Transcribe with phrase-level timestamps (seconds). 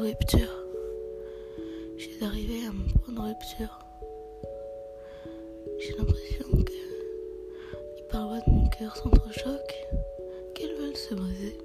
[0.00, 0.64] rupture.
[1.98, 3.78] J'ai arrivé à mon point de rupture.
[5.78, 6.72] J'ai l'impression que
[7.96, 9.86] les parois de mon cœur s'entrechoquent,
[10.54, 11.58] qu'elles veulent se briser,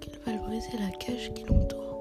[0.00, 1.98] qu'elles veulent briser la cage qui l'entoure,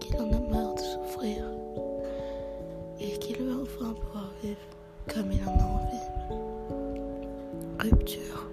[0.00, 1.44] qu'il en a marre de souffrir
[3.00, 4.60] et qu'il veut enfin pouvoir vivre
[5.12, 5.96] comme il en a envie.
[7.80, 8.48] Rupture.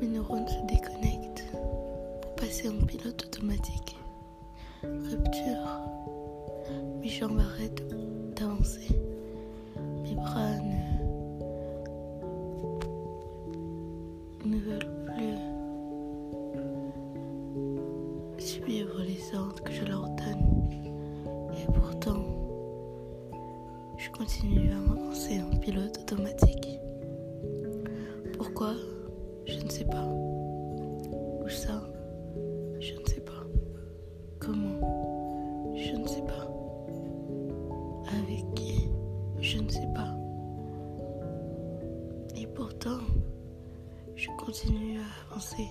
[0.00, 0.95] Mes neurones se déconnectent
[2.46, 3.96] passer en pilote automatique.
[4.84, 5.80] Rupture.
[7.00, 7.82] Mes jambes arrêtent
[8.36, 8.86] d'avancer.
[10.04, 10.78] Mes bras ne,
[14.48, 15.38] ne veulent plus
[18.38, 20.70] suivre les ordres que je leur donne.
[21.52, 22.22] Et pourtant,
[23.98, 26.78] je continue à m'avancer en pilote automatique.
[28.38, 28.74] Pourquoi?
[29.46, 30.04] Je ne sais pas.
[30.04, 31.85] Où ça?
[38.08, 38.88] Avec qui
[39.40, 40.14] Je ne sais pas.
[42.36, 43.00] Et pourtant,
[44.14, 45.68] je continue à avancer.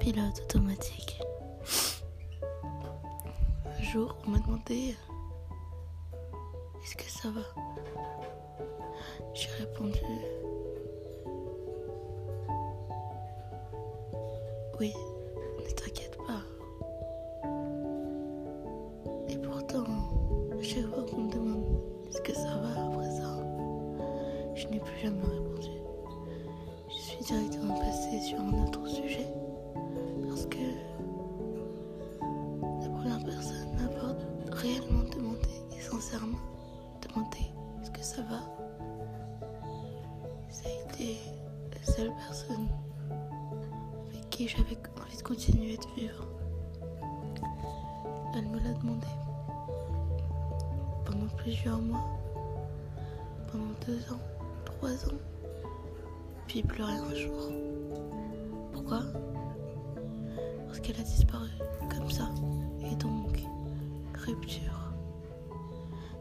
[0.00, 1.20] Pilote automatique.
[3.66, 4.96] Un jour, on m'a demandé
[6.82, 7.42] Est-ce que ça va?
[9.34, 10.00] J'ai répondu
[14.80, 14.92] Oui,
[20.68, 21.64] chaque fois qu'on me demande
[22.10, 23.38] est-ce que ça va après ça,
[24.54, 25.70] je n'ai plus jamais répondu.
[26.90, 29.26] Je suis directement passée sur un autre sujet.
[30.28, 30.58] Parce que
[32.82, 36.36] la première personne m'a réellement demandé, et sincèrement
[37.00, 37.38] demandé
[37.80, 38.40] est-ce que ça va.
[40.50, 41.16] Ça a été
[41.72, 42.68] la seule personne
[44.10, 46.26] avec qui j'avais envie de continuer de vivre.
[48.36, 49.06] Elle me l'a demandé
[51.48, 52.04] plusieurs mois,
[53.50, 54.20] pendant deux ans,
[54.66, 55.18] trois ans,
[56.46, 57.50] puis plus rien un jour.
[58.70, 59.00] Pourquoi?
[60.66, 61.48] Parce qu'elle a disparu
[61.88, 62.28] comme ça,
[62.82, 63.40] et donc
[64.26, 64.92] rupture.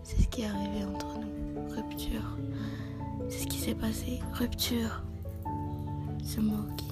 [0.02, 2.38] C'est ce qui est arrivé entre nous, rupture.
[3.28, 5.04] C'est ce qui s'est passé, rupture.
[6.24, 6.88] Ce mot qui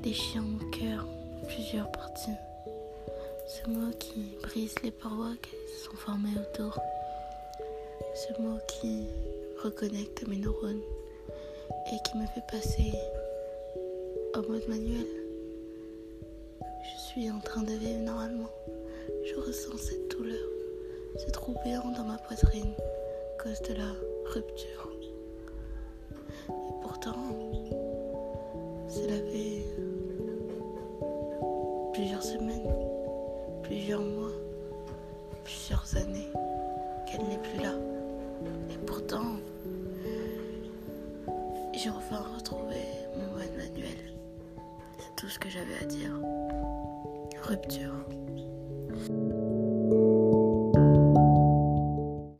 [0.00, 1.08] déchire mon cœur
[1.42, 2.30] en plusieurs parties.
[3.50, 6.78] Ce mot qui brise les parois qui se sont formées autour.
[8.14, 9.08] Ce mot qui
[9.60, 10.80] reconnecte mes neurones
[11.92, 12.92] et qui me fait passer
[14.36, 15.06] au mode manuel.
[16.60, 18.50] Je suis en train de vivre normalement.
[19.24, 20.48] Je ressens cette douleur,
[21.18, 22.72] ce trou béant dans ma poitrine
[23.42, 23.92] cause de la
[24.26, 24.90] rupture.
[33.70, 34.32] Plusieurs mois,
[35.44, 36.26] plusieurs années
[37.06, 37.72] qu'elle n'est plus là.
[38.68, 39.36] Et pourtant,
[41.72, 42.78] j'ai enfin retrouvé
[43.16, 44.16] mon mode manuel.
[44.98, 46.10] C'est tout ce que j'avais à dire.
[47.44, 47.94] Rupture.